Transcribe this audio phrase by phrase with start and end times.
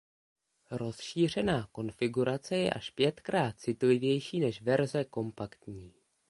[0.71, 5.93] Rozšířená konfigurace je až pětkrát citlivější než verze kompaktní.